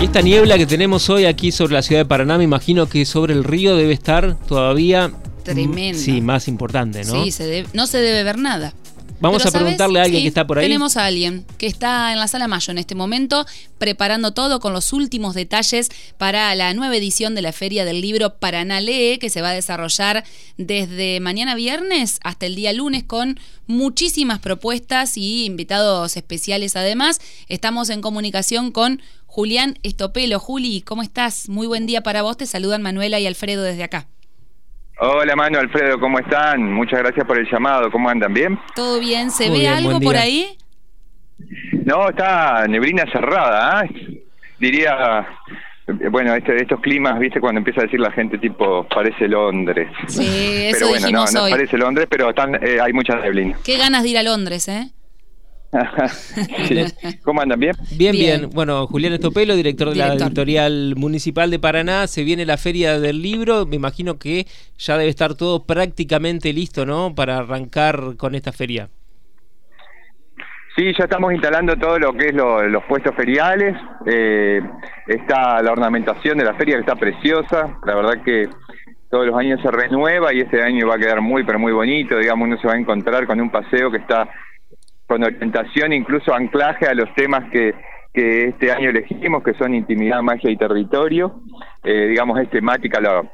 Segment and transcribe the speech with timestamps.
[0.00, 3.32] Esta niebla que tenemos hoy aquí sobre la ciudad de Paraná, me imagino que sobre
[3.34, 5.12] el río debe estar todavía...
[5.44, 5.98] Tremenda.
[5.98, 7.24] Sí, más importante, ¿no?
[7.24, 8.74] Sí, se debe- no se debe ver nada.
[9.20, 10.00] Vamos Pero, a preguntarle ¿sabes?
[10.00, 10.64] a alguien Sí, que está por ahí.
[10.64, 13.46] Tenemos a alguien que está en la sala Mayo en este momento,
[13.78, 18.36] preparando todo con los últimos detalles para la nueva edición de la Feria del Libro
[18.36, 20.24] Paraná Lee, que se va a desarrollar
[20.56, 27.20] desde mañana viernes hasta el día lunes con muchísimas propuestas y invitados especiales además.
[27.48, 30.40] Estamos en comunicación con Julián Estopelo.
[30.40, 31.48] Juli, ¿cómo estás?
[31.48, 32.36] Muy buen día para vos.
[32.36, 34.08] Te saludan Manuela y Alfredo desde acá.
[35.02, 36.72] Hola Manu, Alfredo, ¿cómo están?
[36.74, 38.34] Muchas gracias por el llamado, ¿cómo andan?
[38.34, 38.58] ¿Bien?
[38.74, 39.30] ¿Todo bien?
[39.30, 40.58] ¿Se Muy ve bien, algo por ahí?
[41.86, 44.22] No, está neblina cerrada, ¿eh?
[44.58, 45.26] Diría,
[46.10, 47.40] bueno, este, estos climas, ¿viste?
[47.40, 49.88] Cuando empieza a decir la gente tipo, parece Londres.
[50.06, 51.50] Sí, eso pero bueno, no, dijimos no hoy.
[51.50, 53.56] parece Londres, pero están, eh, hay mucha neblina.
[53.64, 54.90] Qué ganas de ir a Londres, ¿eh?
[56.66, 56.84] Sí.
[57.22, 57.60] ¿Cómo andan?
[57.60, 57.74] ¿Bien?
[57.96, 58.50] Bien, bien, Bien.
[58.52, 60.26] Bueno, Julián Estopelo, director de la Director.
[60.28, 63.66] editorial municipal de Paraná, se viene la feria del libro.
[63.66, 64.46] Me imagino que
[64.78, 67.14] ya debe estar todo prácticamente listo, ¿no?
[67.14, 68.88] Para arrancar con esta feria.
[70.76, 73.76] Sí, ya estamos instalando todo lo que es lo- los puestos feriales.
[74.06, 74.60] Eh,
[75.08, 77.78] está la ornamentación de la feria que está preciosa.
[77.84, 78.48] La verdad que
[79.10, 82.16] todos los años se renueva y este año va a quedar muy, pero muy bonito.
[82.16, 84.28] Digamos, uno se va a encontrar con un paseo que está
[85.10, 87.74] con orientación, incluso anclaje a los temas que,
[88.14, 91.40] que este año elegimos, que son intimidad, magia y territorio.
[91.82, 93.24] Eh, digamos, es temática la,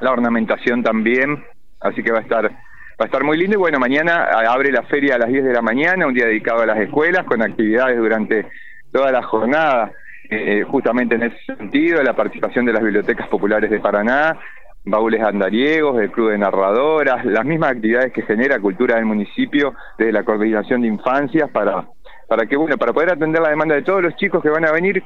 [0.00, 1.44] la ornamentación también,
[1.80, 4.84] así que va a estar va a estar muy lindo y bueno, mañana abre la
[4.84, 7.98] feria a las 10 de la mañana, un día dedicado a las escuelas con actividades
[7.98, 8.46] durante
[8.90, 9.92] toda la jornada,
[10.30, 14.38] eh, eh, justamente en ese sentido, la participación de las bibliotecas populares de Paraná,
[14.84, 20.12] baúles andariegos, el club de narradoras, las mismas actividades que genera Cultura del municipio desde
[20.12, 21.86] la coordinación de infancias para
[22.28, 24.72] para que bueno, para poder atender la demanda de todos los chicos que van a
[24.72, 25.02] venir.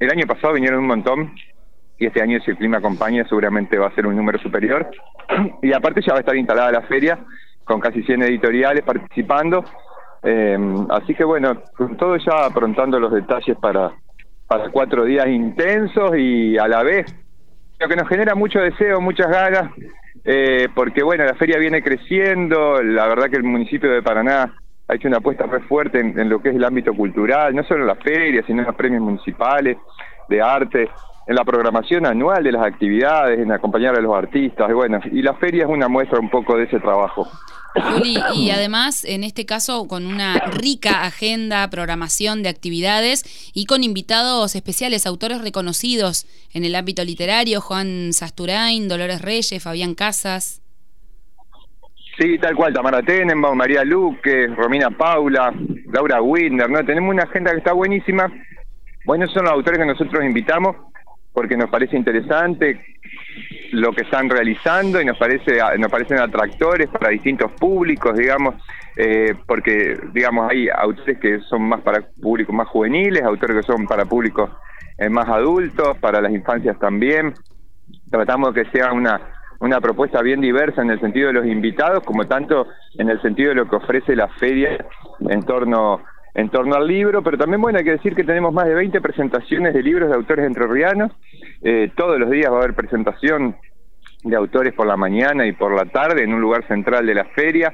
[0.00, 1.34] El año pasado vinieron un montón
[1.98, 4.90] y este año si el clima acompaña seguramente va a ser un número superior.
[5.62, 7.18] Y aparte ya va a estar instalada la feria
[7.64, 9.64] con casi 100 editoriales participando.
[10.22, 10.58] Eh,
[10.90, 13.92] así que bueno, con todo ya aprontando los detalles para,
[14.46, 17.06] para cuatro días intensos y a la vez
[17.82, 19.72] lo que nos genera mucho deseo, muchas ganas,
[20.24, 24.54] eh, porque bueno, la feria viene creciendo, la verdad que el municipio de Paraná
[24.86, 27.64] ha hecho una apuesta muy fuerte en, en lo que es el ámbito cultural, no
[27.64, 29.76] solo en la feria, sino en los premios municipales
[30.28, 30.88] de arte,
[31.26, 35.20] en la programación anual de las actividades, en acompañar a los artistas, y bueno, y
[35.20, 37.26] la feria es una muestra un poco de ese trabajo.
[37.74, 43.84] Juli, y además, en este caso, con una rica agenda, programación de actividades y con
[43.84, 50.60] invitados especiales, autores reconocidos en el ámbito literario, Juan Sasturain, Dolores Reyes, Fabián Casas.
[52.18, 55.54] Sí, tal cual, Tamara Tenenbaum, María Luque, Romina Paula,
[55.92, 56.84] Laura Winder, ¿no?
[56.84, 58.30] Tenemos una agenda que está buenísima.
[59.06, 60.76] Bueno, son los autores que nosotros invitamos
[61.32, 62.84] porque nos parece interesante
[63.72, 68.54] lo que están realizando y nos parece nos parecen atractores para distintos públicos, digamos,
[68.96, 73.86] eh, porque digamos hay autores que son más para públicos más juveniles, autores que son
[73.86, 74.50] para públicos
[74.98, 77.32] eh, más adultos, para las infancias también.
[78.10, 79.20] Tratamos de que sea una
[79.62, 82.66] una propuesta bien diversa en el sentido de los invitados, como tanto
[82.98, 84.84] en el sentido de lo que ofrece la feria
[85.20, 86.00] en torno
[86.34, 89.00] en torno al libro, pero también bueno, hay que decir que tenemos más de 20
[89.00, 91.12] presentaciones de libros de autores entrerrianos,
[91.62, 93.56] eh, todos los días va a haber presentación
[94.24, 97.24] de autores por la mañana y por la tarde en un lugar central de la
[97.26, 97.72] feria,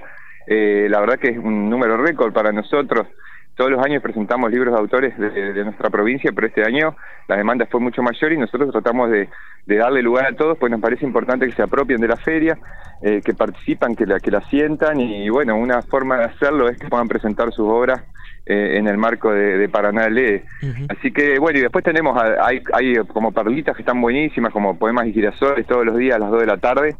[0.50, 3.06] Eh, la verdad que es un número récord para nosotros,
[3.54, 7.66] todos los años presentamos libros de autores de, nuestra provincia, pero este año la demanda
[7.66, 9.28] fue mucho mayor y nosotros tratamos de,
[9.66, 12.56] de darle lugar a todos, pues nos parece importante que se apropien de la feria,
[13.02, 16.78] eh, que participan, que la, que la sientan y bueno, una forma de hacerlo es
[16.78, 18.00] que puedan presentar sus obras
[18.48, 20.42] eh, en el marco de, de Paraná Lee.
[20.88, 24.78] Así que bueno, y después tenemos, a- hay, hay como perlitas que están buenísimas, como
[24.78, 26.96] poemas y girasoles todos los días a las 2 de la tarde.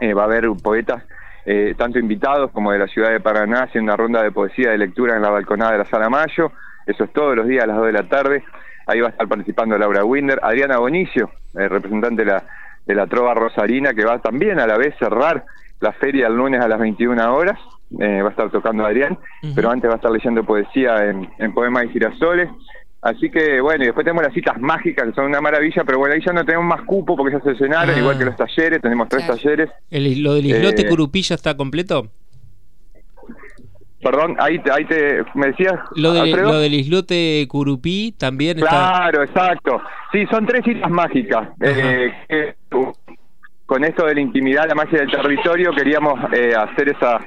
[0.00, 1.02] Eh, va a haber poetas,
[1.46, 4.78] eh, tanto invitados como de la ciudad de Paraná, haciendo una ronda de poesía de
[4.78, 6.52] lectura en la balconada de la Sala Mayo.
[6.86, 8.44] Eso es todos los días a las 2 de la tarde.
[8.86, 12.42] Ahí va a estar participando Laura Winder, Adriana Bonicio, eh, representante de la,
[12.86, 15.44] de la Trova Rosarina, que va también a la vez cerrar
[15.80, 17.58] la feria el lunes a las 21 horas.
[17.98, 19.52] Eh, va a estar tocando Adrián, Ujú.
[19.54, 22.50] pero antes va a estar leyendo poesía en, en Poemas y Girasoles.
[23.00, 26.14] Así que bueno, y después tenemos las citas mágicas, que son una maravilla, pero bueno,
[26.14, 27.98] ahí ya no tenemos más cupo porque ya se llenaron, Ah.
[27.98, 29.40] igual que los talleres, tenemos tres Claro.
[29.40, 29.70] talleres.
[29.90, 32.08] El- ¿Lo del islote Eh, Curupí ya está completo?
[34.02, 36.30] Perdón, ahí te, ahí te me decías, Lo, de-
[36.60, 38.68] del islote Curupí también está...
[38.70, 39.80] Claro, exacto.
[40.12, 41.48] Sí, son tres citas mágicas.
[41.60, 42.92] Eh, que, uh,
[43.66, 47.18] con esto de la intimidad, la magia del territorio, queríamos eh, hacer esa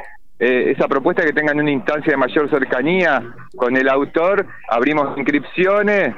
[0.44, 3.22] eh, esa propuesta que tengan una instancia de mayor cercanía
[3.56, 4.48] con el autor.
[4.72, 6.16] Abrimos inscripciones,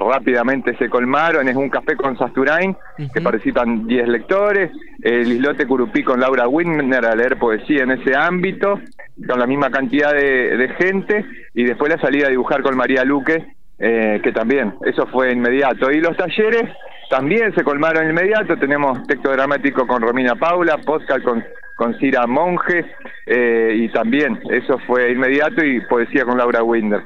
[0.00, 2.76] rápidamente se colmaron, es un café con Sasturain,
[3.14, 8.16] que participan 10 lectores, el islote Curupí con Laura Wigner a leer poesía en ese
[8.16, 8.80] ámbito,
[9.28, 11.24] con la misma cantidad de, gente,
[11.54, 13.46] y después la salida a dibujar con María Luque,
[13.78, 15.92] eh, que también, eso fue inmediato.
[15.92, 16.68] Y los talleres
[17.10, 21.44] también se colmaron inmediato, tenemos texto dramático con Romina Paula, podcast con
[21.76, 22.84] con Cira Monge
[23.26, 27.02] eh, y también eso fue inmediato y poesía con Laura Winder.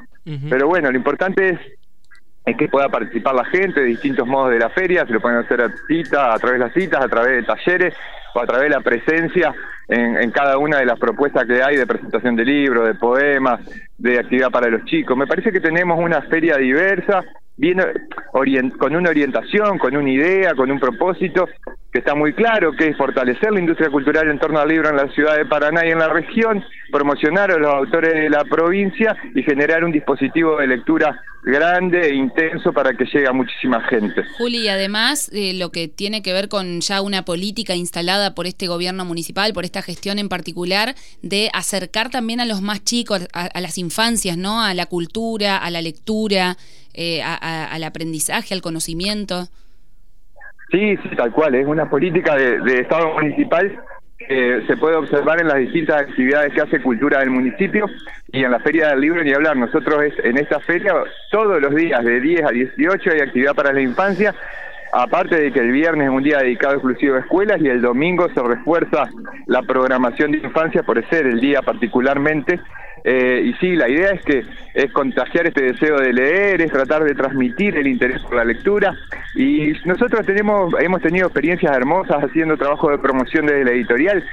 [0.51, 1.61] Pero bueno, lo importante es,
[2.45, 5.39] es que pueda participar la gente de distintos modos de la feria, se lo pueden
[5.39, 7.95] hacer a cita, a través de las citas, a través de talleres
[8.35, 9.55] o a través de la presencia
[9.89, 13.61] en, en cada una de las propuestas que hay de presentación de libros, de poemas,
[13.97, 15.17] de actividad para los chicos.
[15.17, 17.23] Me parece que tenemos una feria diversa,
[17.57, 17.81] bien
[18.79, 21.49] con una orientación, con una idea, con un propósito
[21.97, 24.97] que está muy claro, que es fortalecer la industria cultural en torno al libro en
[24.97, 26.63] la ciudad de Paraná y en la región,
[26.93, 32.15] promocionar a los autores de la provincia y generar un dispositivo de lectura grande e
[32.15, 34.25] intenso para que llegue a muchísima gente.
[34.37, 38.47] Juli, y además eh, lo que tiene que ver con ya una política instalada por
[38.47, 43.27] este gobierno municipal, por esta gestión en particular, de acercar también a los más chicos,
[43.33, 44.63] a las infancias, ¿no?
[44.63, 46.59] A la cultura, a la lectura.
[46.99, 49.51] Eh, al aprendizaje, al conocimiento.
[50.71, 53.81] Sí, sí, tal cual, es una política de, Estado municipal
[54.19, 57.87] que se puede observar en las distintas actividades que hace Cultura del municipio
[58.33, 59.57] y en la Feria del Libro ni hablar.
[59.57, 60.95] Nosotros en esta feria
[61.31, 64.35] todos los días de 10 a 18 hay actividad para la infancia,
[64.93, 68.29] aparte de que el viernes es un día dedicado exclusivo a escuelas y el domingo
[68.35, 69.09] se refuerza
[69.47, 72.59] la programación de infancia por ser el día particularmente
[73.09, 74.45] eh, y sí, la idea es que
[74.75, 78.97] es contagiar este deseo de leer, es tratar de transmitir el interés por la lectura.
[79.37, 84.25] Y nosotros tenemos, hemos tenido experiencias hermosas haciendo trabajo de promoción desde la editorial.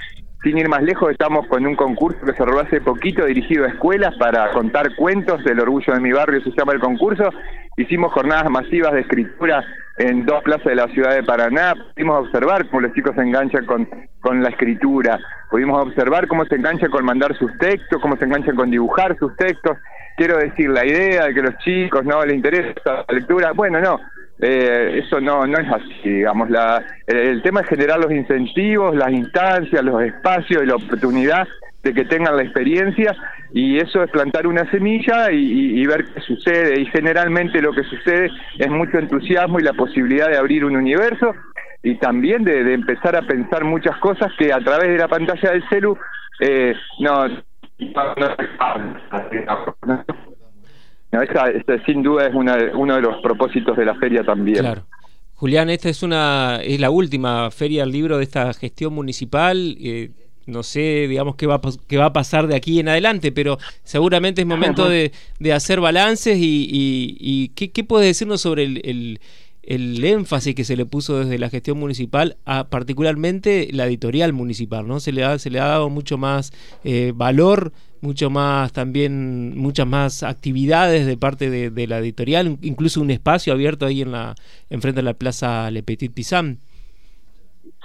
[0.42, 3.70] Sin ir más lejos, estamos con un concurso que se robó hace poquito dirigido a
[3.70, 5.46] escuelas para contar cuentos.
[5.46, 7.30] El orgullo de mi barrio se llama el concurso.
[7.78, 9.64] Hicimos jornadas masivas de escritura
[10.00, 11.75] en dos plazas de la ciudad de Paraná.
[11.94, 13.88] Pudimos observar cómo los chicos se enganchan con,
[14.24, 15.20] con la escritura.
[15.52, 19.36] Pudimos observar cómo se enganchan con mandar sus textos, cómo se enganchan con dibujar sus
[19.36, 19.78] textos.
[20.18, 24.00] Quiero decir, la idea de que los chicos no les interesa la lectura, bueno, no,
[24.40, 26.50] eh, eso no, no es así, digamos.
[26.50, 31.48] La, el, tema es generar los incentivos, las instancias, los espacios y la oportunidad
[31.84, 33.14] de que tengan la experiencia
[33.52, 38.31] y eso es plantar una semilla y, ver qué sucede y generalmente lo que sucede
[38.58, 41.36] es mucho entusiasmo y la posibilidad de abrir un universo
[41.84, 45.64] y también de, empezar a pensar muchas cosas que a través de la pantalla del
[45.70, 45.98] celu
[46.40, 47.44] eh, no, no,
[51.22, 51.52] esa,
[51.86, 54.60] sin duda es una, uno de los propósitos de la feria también.
[54.60, 54.88] Claro.
[55.36, 59.76] Julián, esta es una es la última feria del libro de esta gestión municipal.
[59.80, 60.12] Eh,
[60.46, 64.42] no sé, digamos, qué va, qué va a pasar de aquí en adelante, pero seguramente
[64.42, 69.20] es momento de, de hacer balances y, y, ¿qué, ¿qué, puedes decirnos sobre el, el,
[69.65, 75.00] énfasis que se le puso desde la gestión municipal a particularmente la editorial municipal, ¿no?
[75.00, 76.51] Se le ha, se le ha dado mucho más
[76.83, 77.71] eh, valor,
[78.01, 83.86] mucho más también, muchas más actividades de parte de, la editorial, incluso un espacio abierto
[83.86, 84.36] ahí en la,
[84.69, 86.57] enfrente de la Plaza Le Petit Pizan.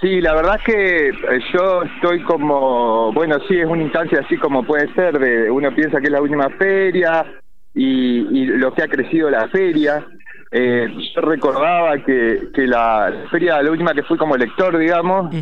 [0.01, 4.37] Sí, la verdad es que eh, yo estoy como, bueno, sí, es una instancia así
[4.37, 7.25] como puede ser, de uno piensa que es la última feria
[7.73, 10.05] y, lo que ha crecido la feria.
[10.51, 15.33] Eh, yo recordaba que, que la feria, la última que fui como lector, digamos,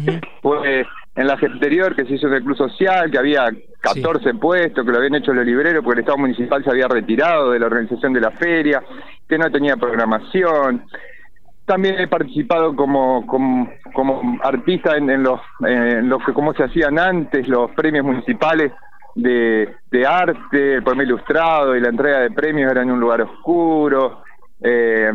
[0.41, 0.85] fue
[1.17, 3.49] en la anterior que se hizo en el Club Social, que había
[3.81, 7.51] 14 puestos, que lo habían hecho los libreros porque el Estado Municipal se había retirado
[7.51, 8.83] de la organización de la feria,
[9.27, 10.83] que no tenía programación.
[11.65, 16.99] También he participado como, como, como artista en, los, en los que como se hacían
[16.99, 18.71] antes los premios municipales
[19.15, 23.21] de, de arte, el poema ilustrado y la entrega de premios era en un lugar
[23.21, 24.21] oscuro.
[24.61, 25.11] Eh,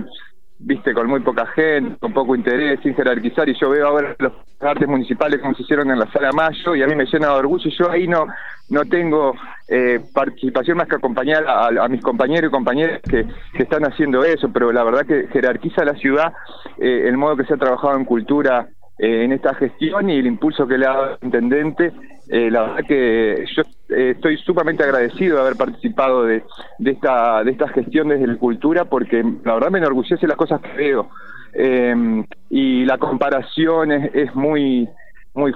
[0.58, 4.32] viste, con muy poca gente, con poco interés, sin jerarquizar, y yo veo ahora los
[4.60, 7.34] artes municipales como se hicieron en la Sala Mayo, y a mí me llena de
[7.34, 8.26] orgullo, y yo ahí no,
[8.70, 9.34] no tengo
[9.68, 13.26] eh, participación más que acompañar a, mis compañeros y compañeras que,
[13.58, 16.32] están haciendo eso, pero la verdad que jerarquiza la ciudad
[16.78, 18.68] eh, el modo que se ha trabajado en cultura
[18.98, 21.92] eh, en esta gestión y el impulso que le ha dado el intendente.
[22.28, 23.62] Eh, la verdad que yo
[23.94, 26.42] eh, estoy sumamente agradecido de haber participado de,
[26.78, 30.72] de, esta, de gestión desde la cultura porque la verdad me enorgullece las cosas que
[30.72, 31.10] veo.
[32.50, 34.88] y la comparación es, muy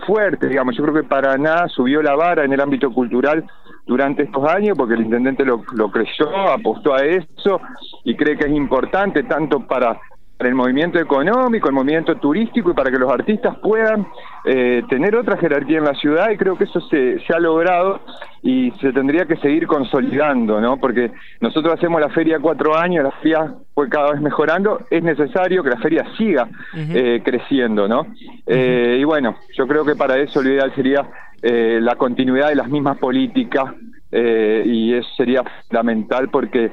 [0.07, 0.77] fuerte, digamos.
[0.77, 3.45] Yo creo que Paraná subió la vara en el ámbito cultural
[3.87, 7.61] durante estos años porque el intendente lo, lo creyó, apostó a eso
[8.05, 9.99] y cree que es importante tanto para
[10.37, 14.07] para el movimiento económico, el movimiento turístico y para que los artistas puedan
[14.45, 18.01] eh, tener otra jerarquía en la ciudad y creo que eso se, se, ha logrado
[18.43, 20.77] y se tendría que seguir consolidando, ¿no?
[20.77, 25.63] Porque nosotros hacemos la feria cuatro años, la feria fue cada vez mejorando, es necesario
[25.63, 28.07] que la feria siga eh, creciendo, ¿no?
[28.47, 31.07] Eh, y bueno, yo creo que para eso lo ideal sería
[31.43, 33.73] la continuidad de las mismas políticas
[34.11, 36.73] y eso sería fundamental porque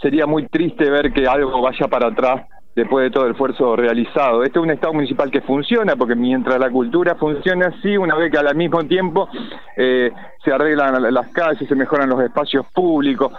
[0.00, 4.44] sería muy triste ver que algo vaya para atrás después de todo el esfuerzo realizado.
[4.44, 8.30] Este es un Estado municipal que funciona, porque mientras la cultura funciona así, una vez
[8.30, 9.28] que al mismo tiempo
[9.76, 10.12] eh,
[10.44, 13.32] se arreglan las calles, se mejoran los espacios públicos,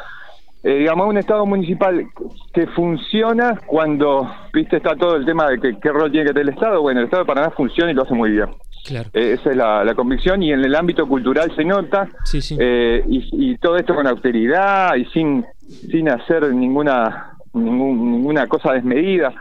[0.62, 2.06] eh, digamos, un Estado municipal
[2.53, 6.50] que funciona cuando, viste, está todo el tema de que, qué rol tiene que tener
[6.50, 6.82] el Estado.
[6.82, 8.48] Bueno, el Estado de Paraná funciona y lo hace muy bien.
[8.86, 9.10] Claro.
[9.13, 12.08] Eh, esa es la, convicción y en el ámbito cultural se nota.
[12.25, 12.58] Sí, sí.
[12.60, 19.34] Eh, y, todo esto con austeridad y sin, sin hacer ninguna, ninguna cosa desmedida.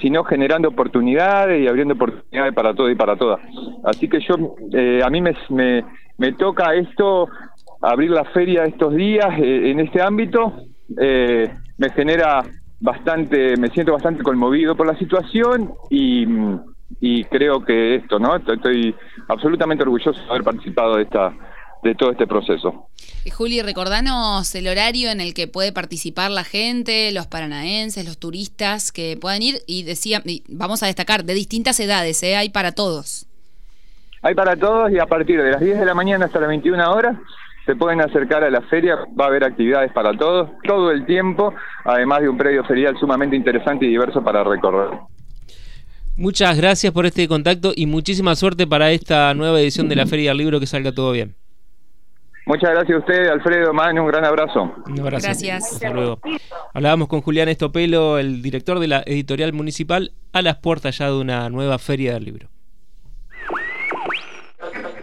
[0.00, 3.40] sino generando oportunidades y abriendo oportunidades para todo y para todas.
[3.84, 4.34] Así que yo,
[5.04, 5.84] a mí me, me,
[6.16, 7.28] me toca esto
[7.80, 10.52] abrir la feria estos días eh, en este ámbito
[10.96, 12.42] eh, me genera
[12.80, 16.26] bastante, me siento bastante conmovido por la situación y,
[17.00, 18.36] y creo que esto, ¿no?
[18.36, 18.94] Estoy,
[19.28, 21.32] absolutamente orgulloso de haber participado de esta
[21.82, 22.88] de todo este proceso.
[23.24, 28.18] Eh, Juli, recordanos el horario en el que puede participar la gente, los paranaenses, los
[28.18, 32.36] turistas que puedan ir y decía, vamos a destacar, de distintas edades, ¿eh?
[32.36, 33.26] hay para todos.
[34.22, 36.92] Hay para todos y a partir de las 10 de la mañana hasta las 21
[36.92, 37.16] horas
[37.68, 41.52] se pueden acercar a la feria, va a haber actividades para todos, todo el tiempo,
[41.84, 44.98] además de un predio ferial sumamente interesante y diverso para recorrer.
[46.16, 50.30] Muchas gracias por este contacto y muchísima suerte para esta nueva edición de la Feria
[50.30, 51.34] del Libro, que salga todo bien.
[52.46, 54.74] Muchas gracias a usted, Alfredo Manu, un gran abrazo.
[54.86, 55.26] Un abrazo.
[55.26, 55.74] Gracias.
[55.74, 56.20] Hasta luego.
[56.72, 61.18] Hablábamos con Julián Estopelo, el director de la editorial municipal, a las puertas ya de
[61.18, 62.48] una nueva Feria del Libro.